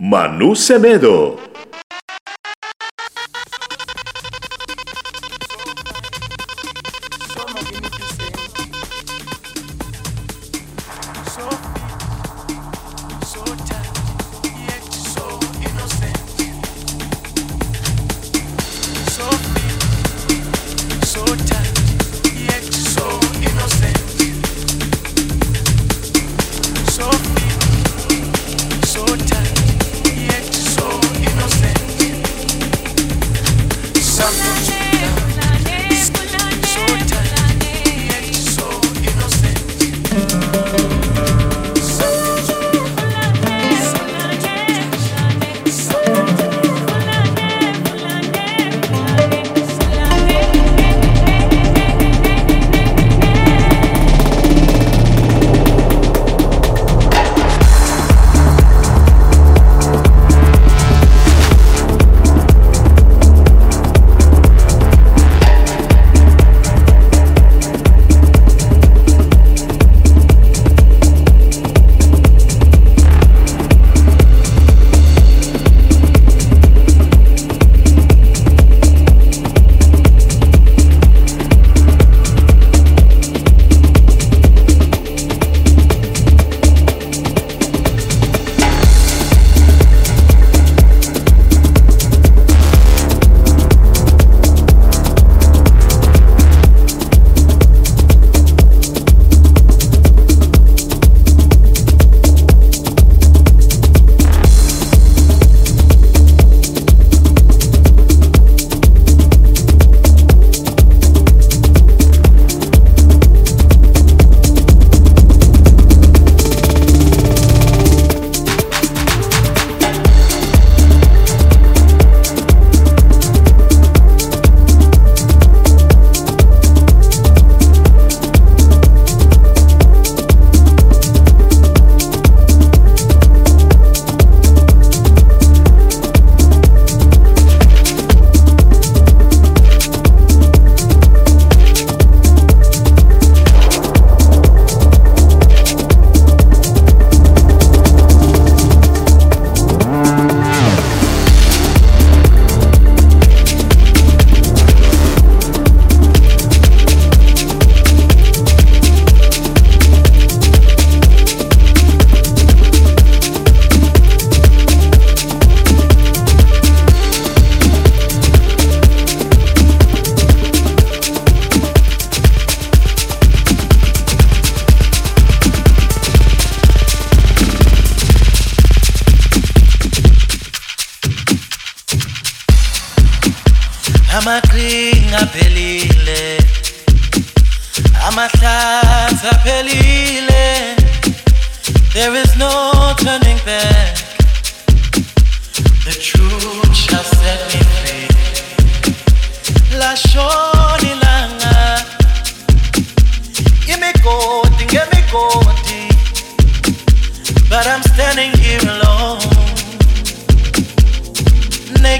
Manu 0.00 0.54
Semedo. 0.54 1.40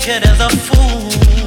wicked 0.08 0.26
as 0.26 0.40
a 0.40 0.48
fool. 0.48 1.37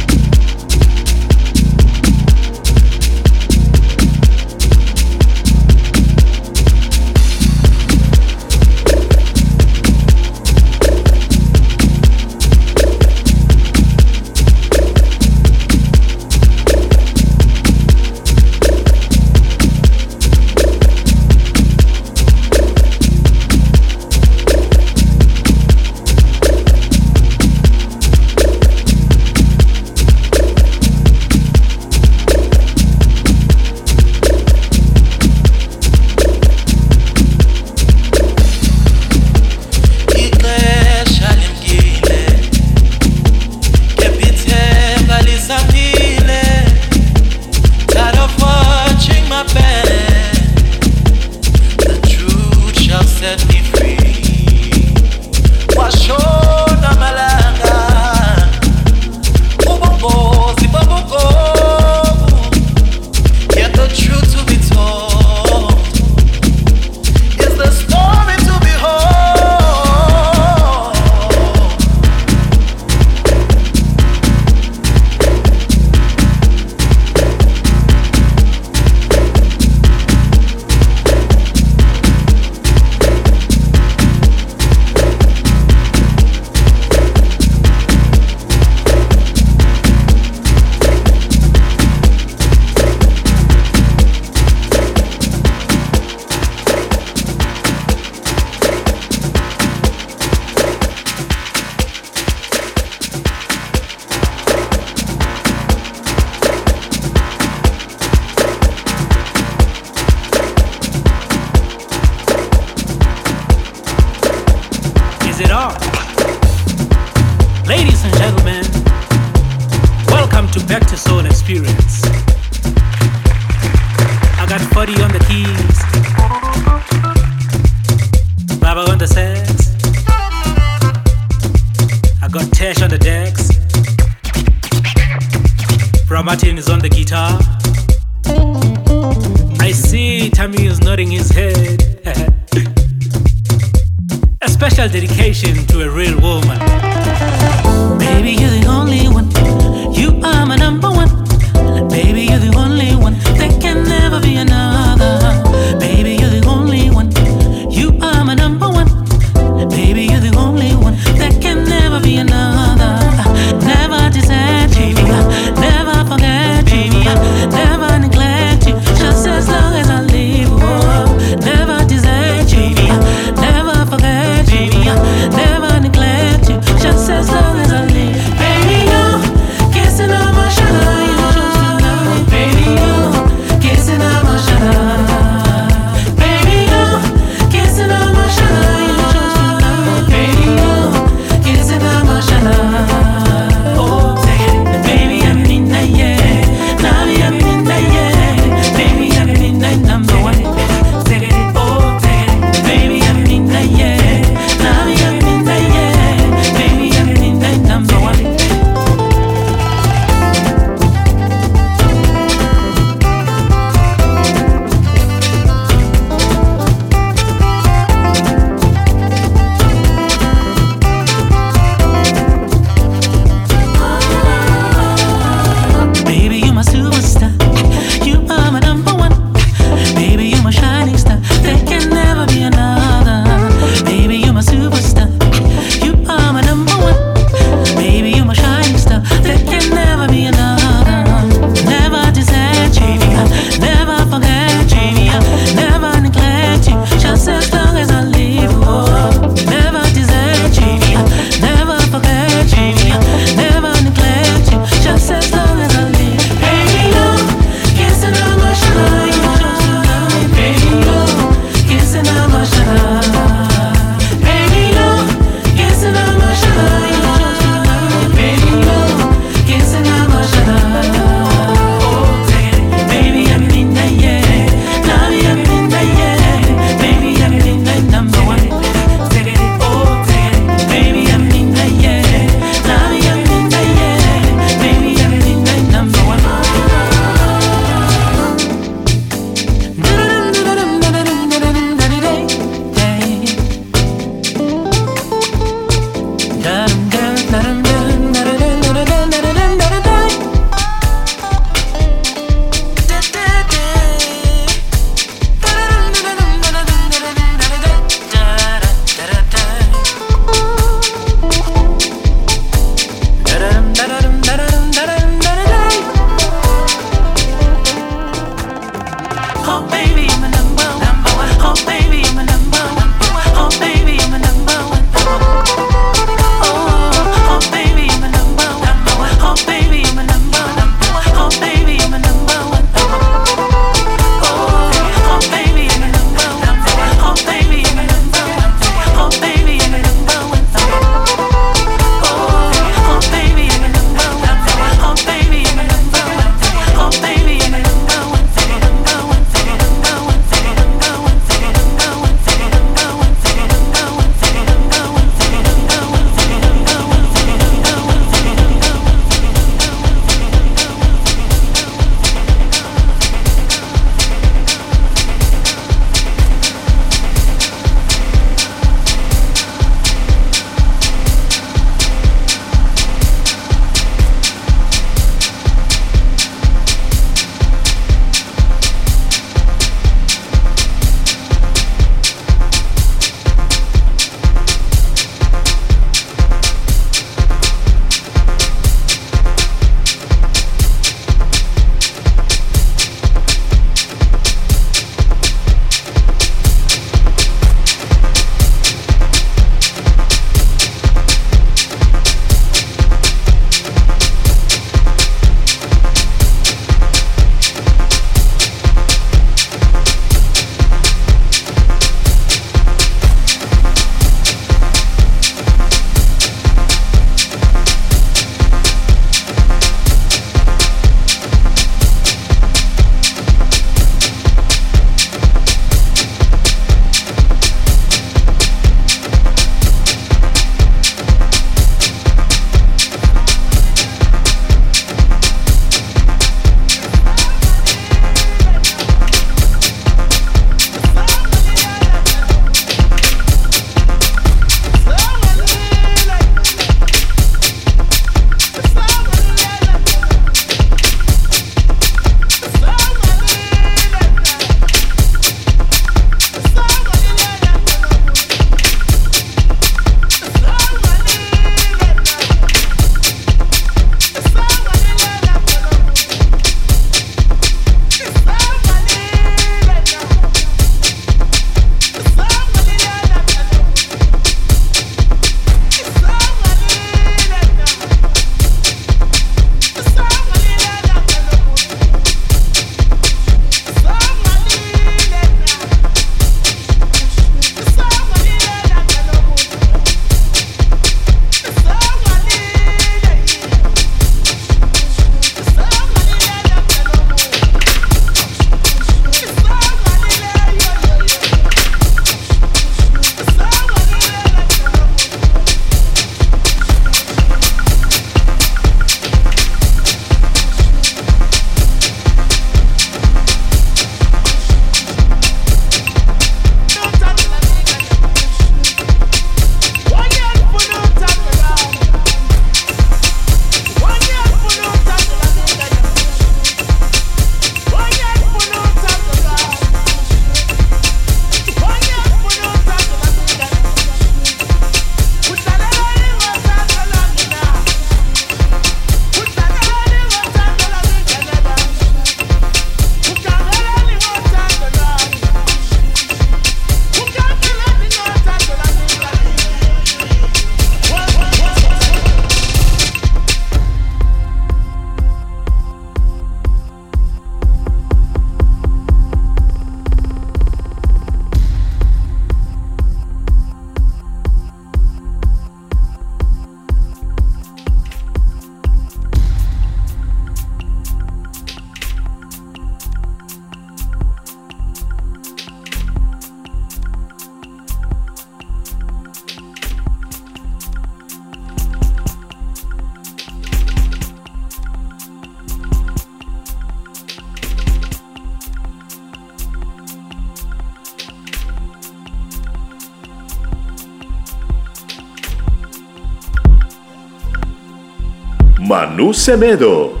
Semedo. 599.13 600.00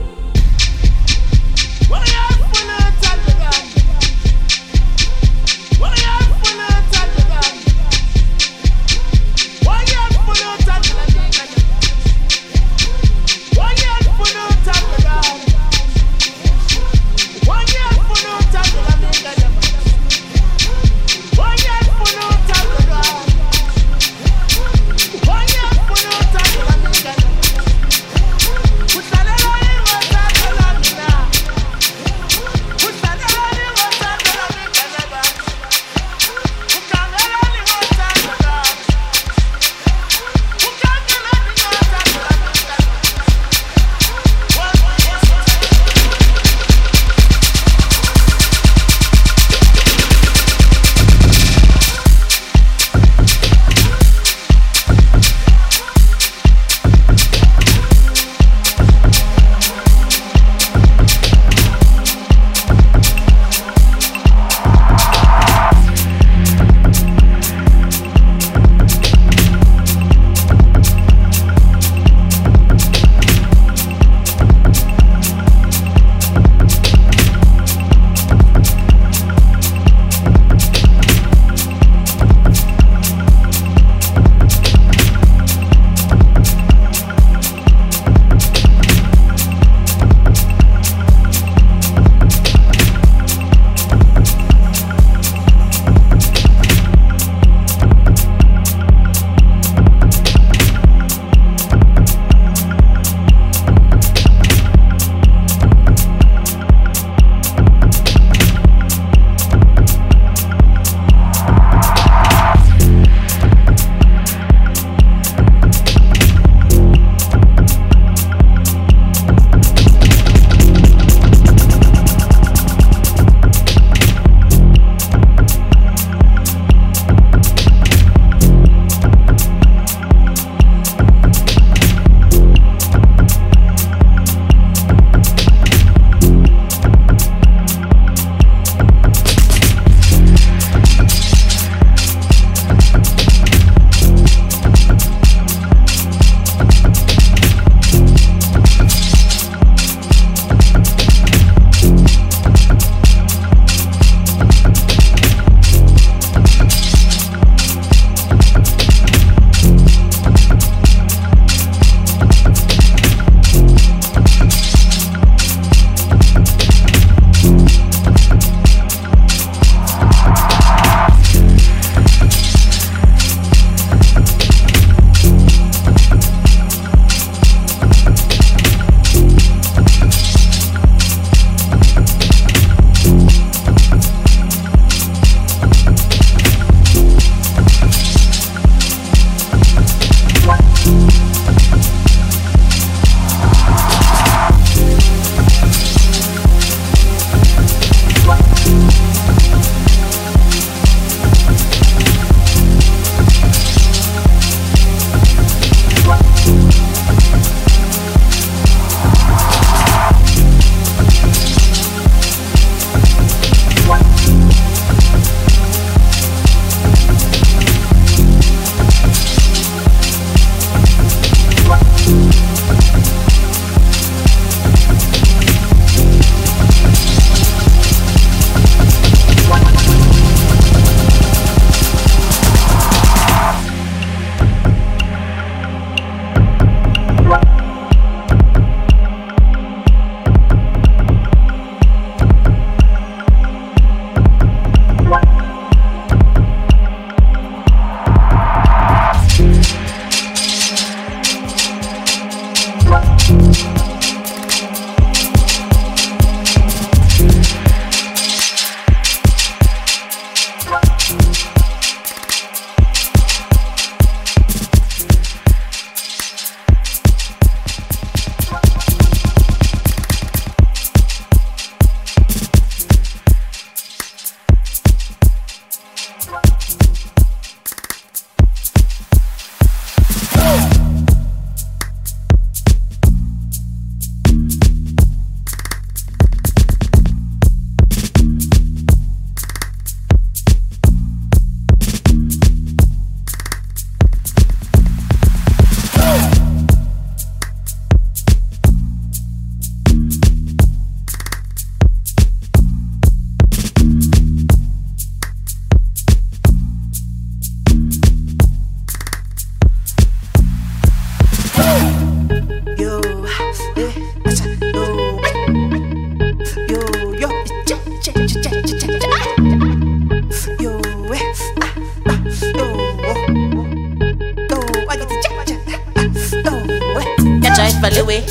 jive 327.61 327.81
by 327.81 327.89
the 327.89 328.03
way. 328.05 328.21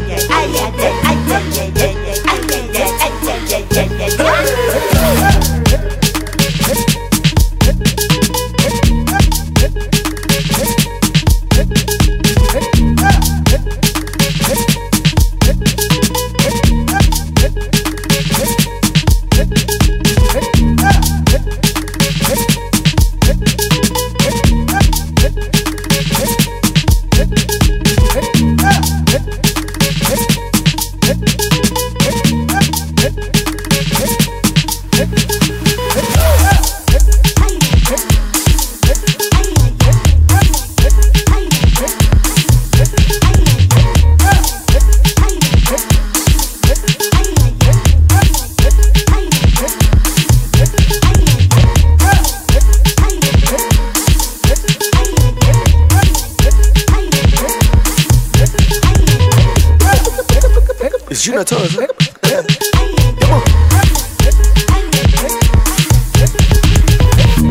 you 61.26 61.32
know, 61.32 61.42
toes. 61.42 61.74
Come 61.74 61.84
on. 61.84 63.44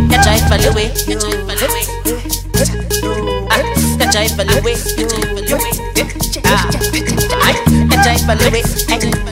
Catch 0.09 0.27
I 0.27 0.37
fell 0.47 0.63
away, 0.71 0.89
catch 0.89 1.23
I 1.23 1.31
fell 1.47 1.61
away. 1.65 1.85
Catch 4.03 4.15
I 4.15 4.27
fell 4.27 4.49
way. 4.63 4.75
catch 7.89 8.07
I 8.07 8.17
fell 8.27 8.47
away. 8.47 9.22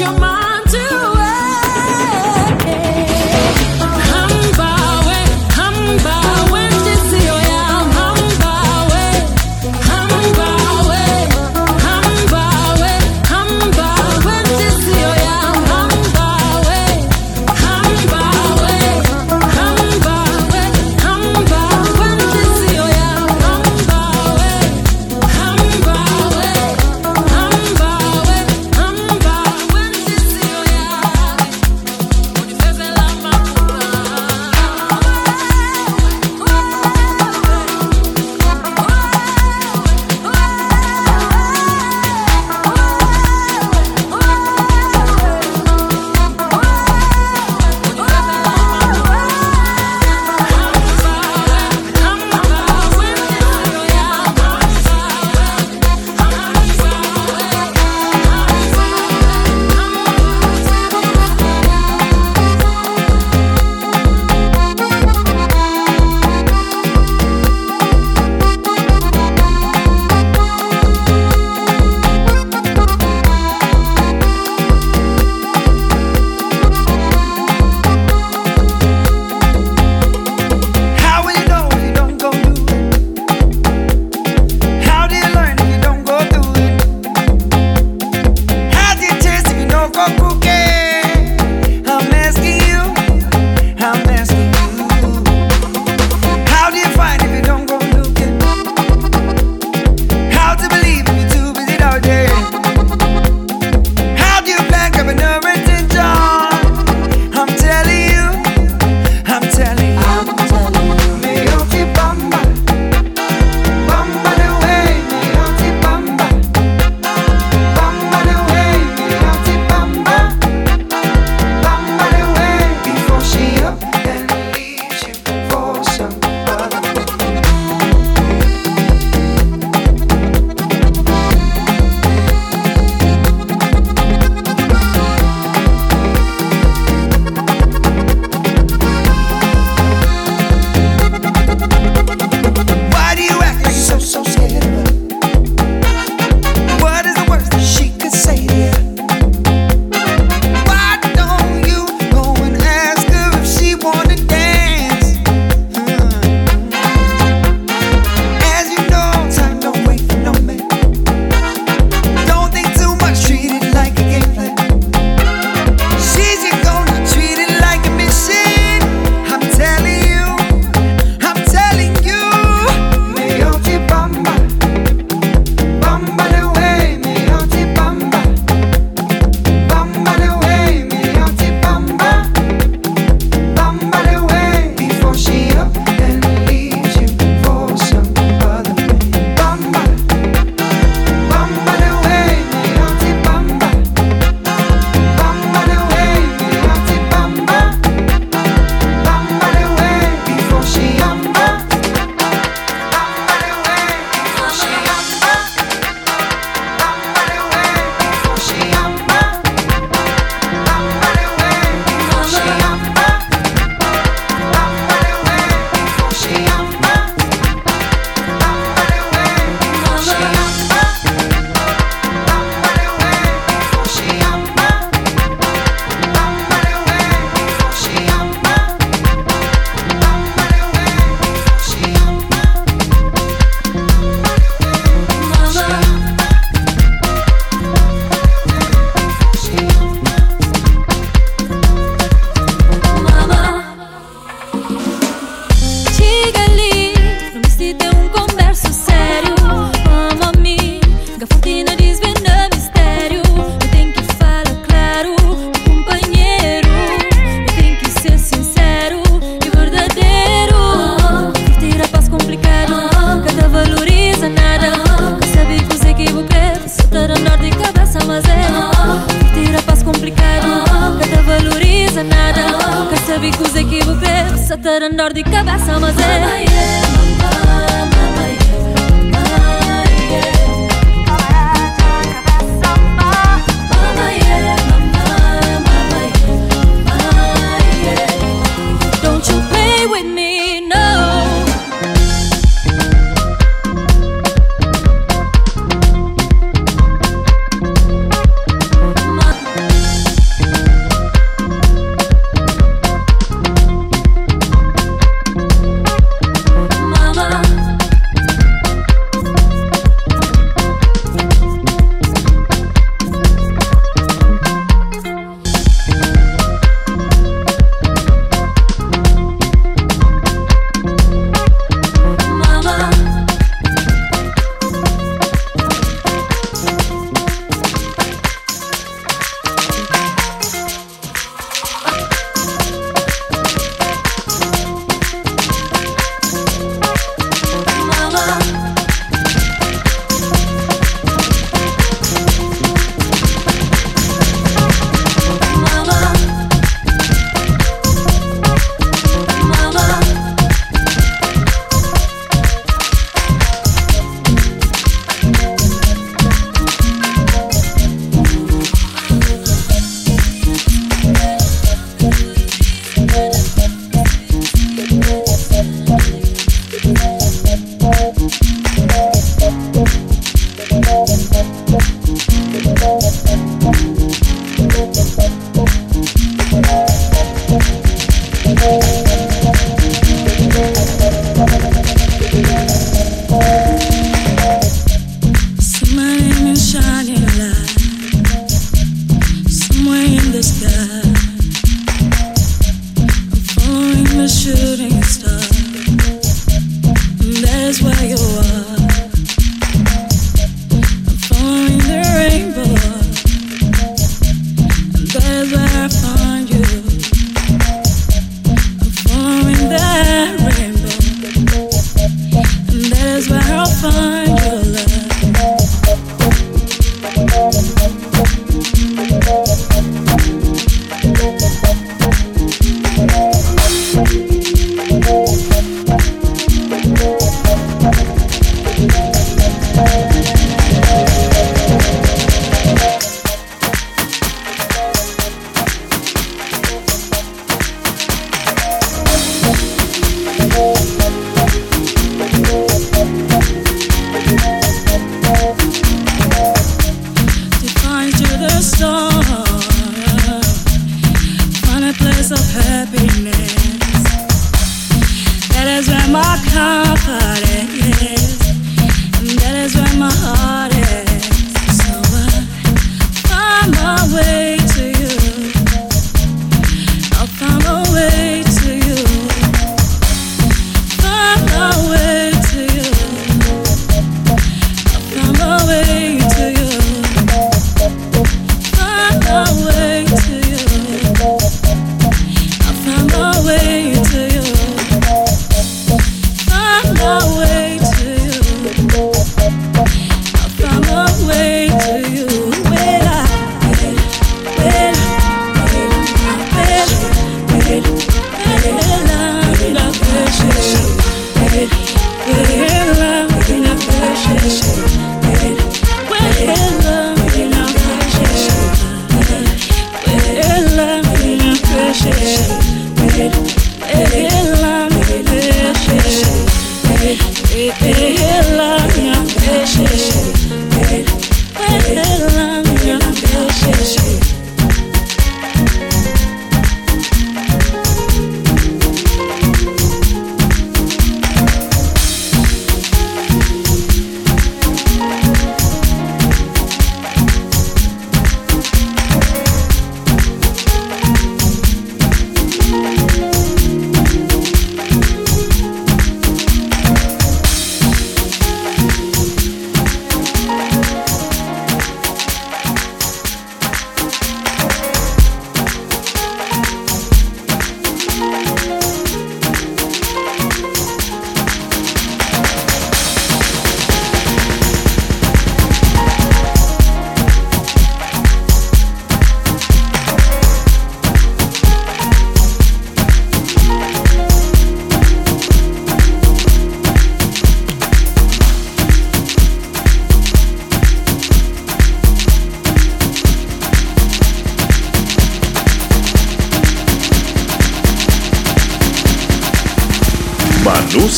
your 0.00 0.18
mind. 0.18 0.33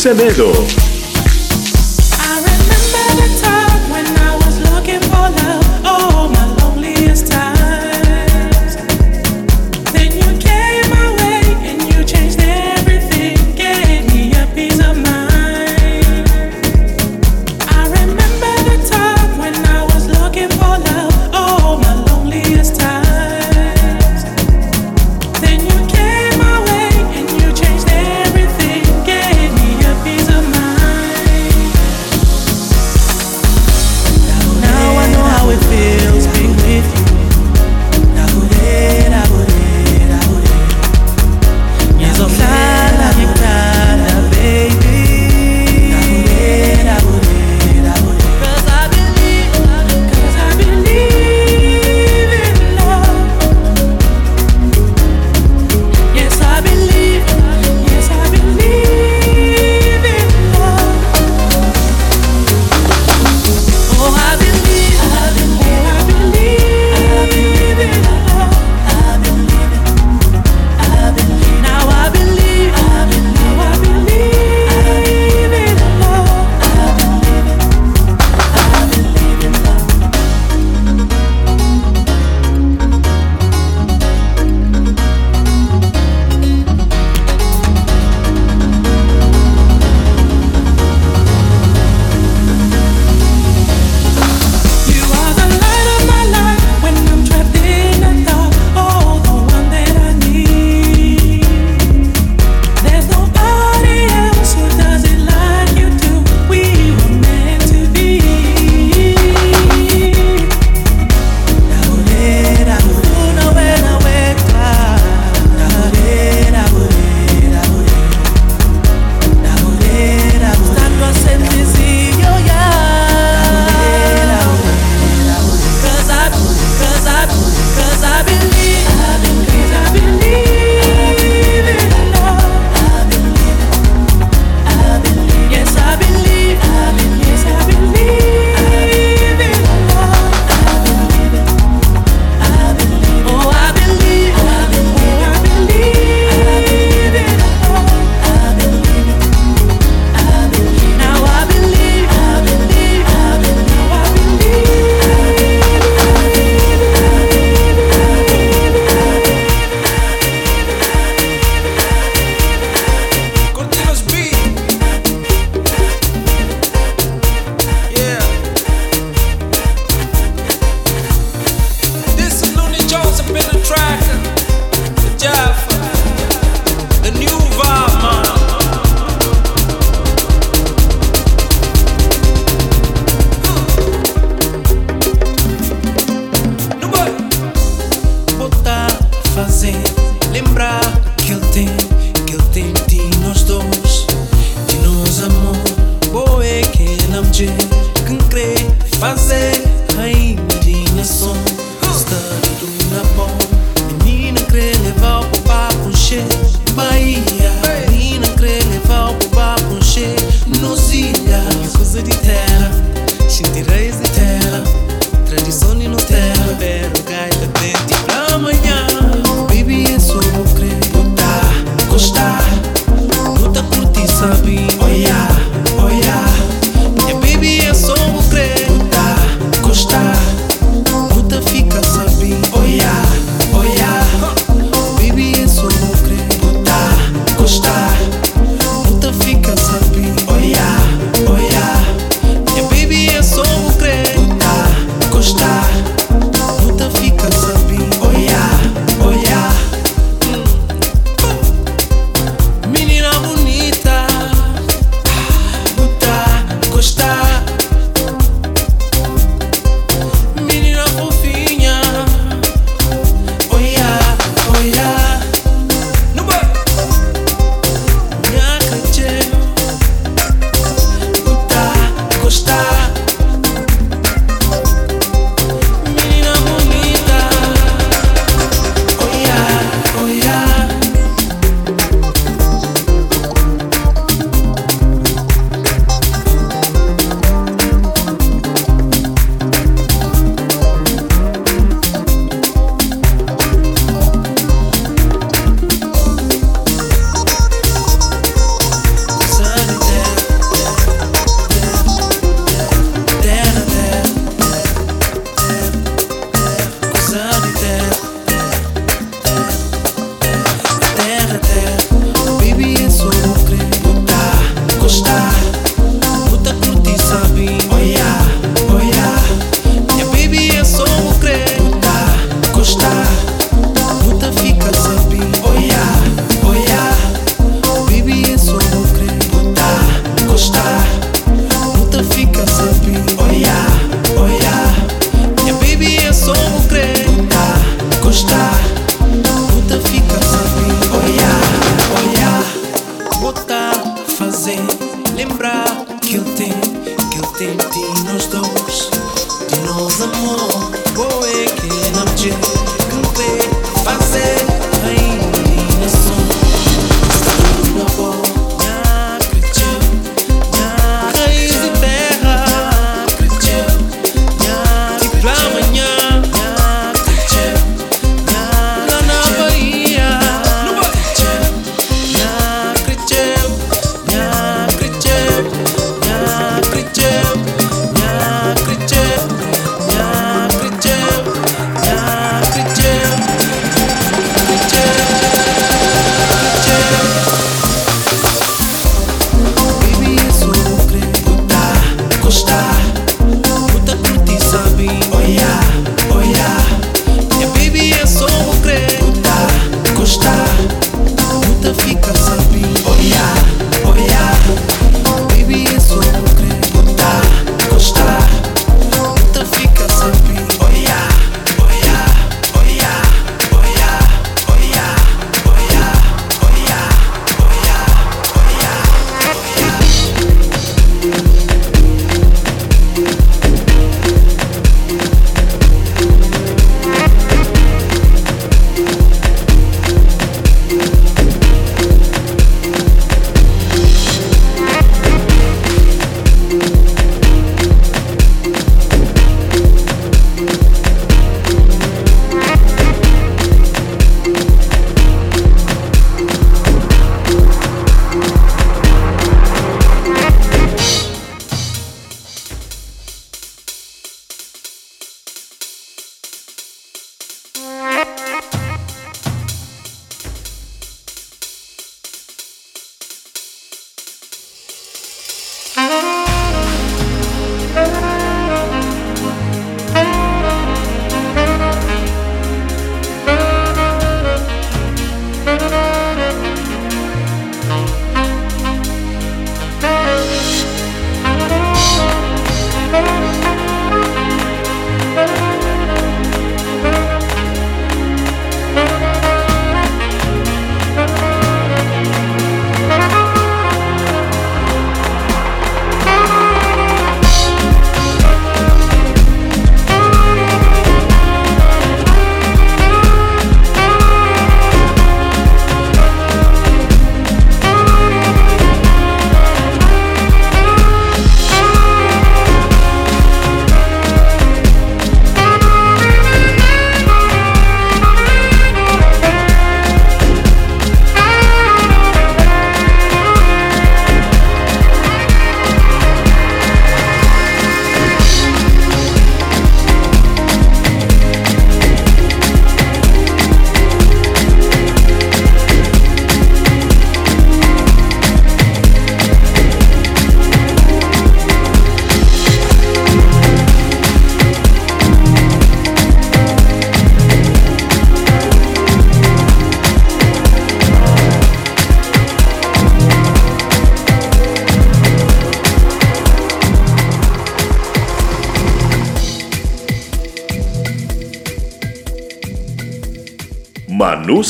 Semedo. 0.06 0.65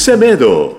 sem 0.07 0.16
medo. 0.16 0.76